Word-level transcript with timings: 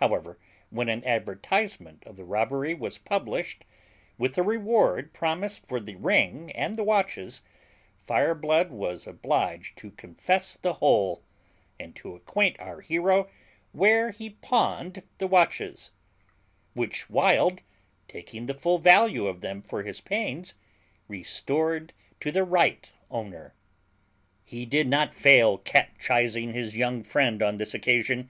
However, 0.00 0.38
when 0.68 0.90
an 0.90 1.02
advertisement 1.06 2.02
of 2.04 2.16
the 2.16 2.26
robbery 2.26 2.74
was 2.74 2.98
published, 2.98 3.64
with 4.18 4.36
a 4.36 4.42
reward 4.42 5.14
promised 5.14 5.66
for 5.66 5.80
the 5.80 5.94
ring 5.94 6.50
and 6.52 6.76
the 6.76 6.84
watches, 6.84 7.40
Fireblood 8.06 8.68
was 8.68 9.06
obliged 9.06 9.78
to 9.78 9.92
confess 9.92 10.58
the 10.58 10.74
whole, 10.74 11.22
and 11.80 11.96
to 11.96 12.14
acquaint 12.14 12.60
our 12.60 12.82
hero 12.82 13.30
where 13.72 14.10
he 14.10 14.28
pawned 14.28 15.04
the 15.16 15.26
watches; 15.26 15.90
which 16.74 17.08
Wild, 17.08 17.62
taking 18.08 18.44
the 18.44 18.52
full 18.54 18.76
value 18.76 19.26
of 19.26 19.40
them 19.40 19.62
for 19.62 19.84
his 19.84 20.02
pains, 20.02 20.54
restored 21.08 21.94
to 22.20 22.30
the 22.30 22.44
right 22.44 22.92
owner. 23.10 23.54
He 24.44 24.66
did 24.66 24.86
not 24.86 25.14
fail 25.14 25.56
catchising 25.56 26.52
his 26.52 26.76
young 26.76 27.02
friend 27.02 27.42
on 27.42 27.56
this 27.56 27.72
occasion. 27.72 28.28